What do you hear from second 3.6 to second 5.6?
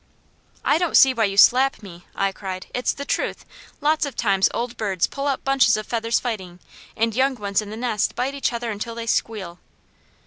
Lots of times old birds pull out